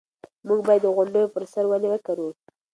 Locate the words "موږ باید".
0.47-0.81